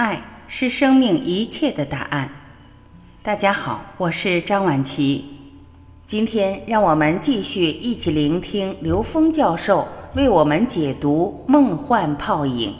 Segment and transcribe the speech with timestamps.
[0.00, 0.18] 爱
[0.48, 2.26] 是生命一切的答案。
[3.22, 5.22] 大家好，我是张晚琪。
[6.06, 12.72] 今天让我们继续一起聆听刘峰教授为我们解读《梦幻泡影》。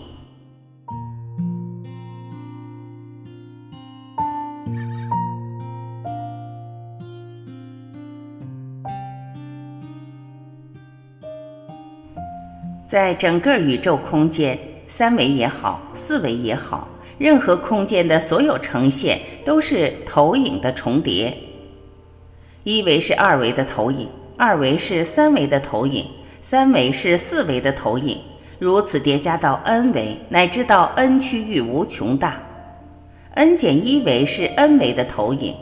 [12.86, 16.88] 在整个宇宙空间，三维也好，四维也好，
[17.20, 21.36] 任何空间的所有呈现都是投影的重叠。
[22.64, 24.08] 一维是二维的投影，
[24.38, 26.06] 二维是三维的投影，
[26.40, 28.18] 三维是四维的投影，
[28.58, 32.40] 如此叠加到 n 维，乃至到 n 区域无穷大。
[33.34, 35.54] n 减一维是 n 维的投影，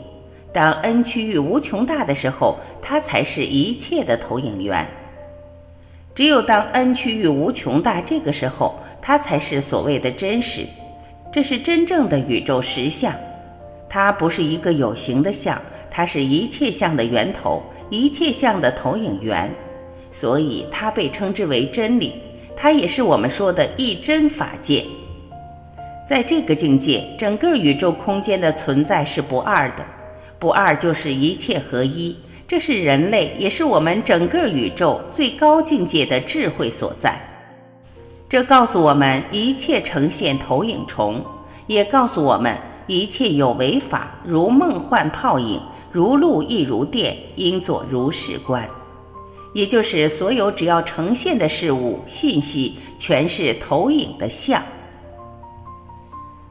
[0.53, 4.87] 当 n 区域无穷大的时候，它才是一切的投影源。
[6.15, 10.65] 只有当 n 区域无穷大，这个时候它才是所谓的真实，
[11.31, 13.13] 这是真正的宇宙实相。
[13.87, 19.51] 它不是一个有形的相，它是一切相的源头，一切相的投影源，
[20.11, 22.13] 所以它被称之为真理。
[22.55, 24.83] 它也是我们说的一真法界。
[26.07, 29.85] 在这个境界，整个宇宙空间的存在是不二的，
[30.39, 32.15] 不二就是一切合一。
[32.47, 37.19] 这是人类，也是我们整个宇宙最高境界的智慧所在。
[38.29, 41.25] 这告诉我们，一切呈现投影重，
[41.65, 45.59] 也告诉我们，一切有为法如梦幻泡影，
[45.91, 48.69] 如露亦如电，应作如是观。
[49.51, 54.61] 也就是所有只要呈现的事物、信息，全是投影的像。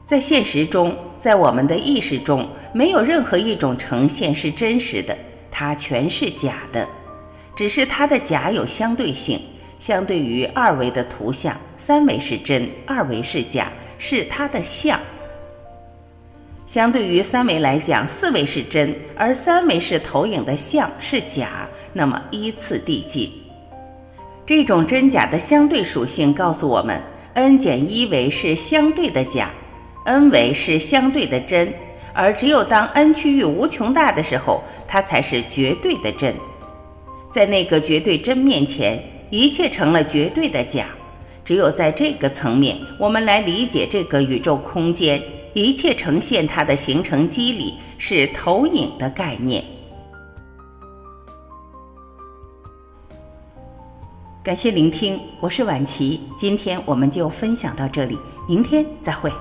[0.05, 5.17] 在现实中，在我们的意识中，没有任何一种呈现是真实的。
[5.49, 6.85] 它全是假的，
[7.55, 9.39] 只是它的假有相对性，
[9.79, 14.99] 相对于二维的图像，三维是真，二维是假，是它的像。
[16.67, 23.31] 相对于三维来讲，四维是真，而三维是投影的像是假，那么依次递进。
[24.45, 27.01] 这种真假的相对属性告诉我们
[27.33, 29.49] ，n 减一维是相对的假
[30.05, 31.73] ，n 维是相对的真。
[32.13, 36.35] 而只有当 n 区域无穷大的时候，它才是绝对的真。
[37.31, 40.87] 在那个绝对真面前，一切成了绝对的假。
[41.45, 45.21] 只有在这个层面，我们来理解这个宇宙空间，
[45.53, 49.63] 一切呈现它的形成机理是投影的概念。
[54.43, 59.31] 感谢聆听，我是婉琪，今天我们就分享到这里，明天再会。